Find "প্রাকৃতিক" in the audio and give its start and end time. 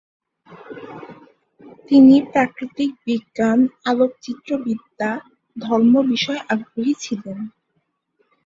2.31-2.91